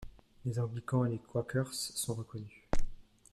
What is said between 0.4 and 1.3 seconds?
Les anglicans et les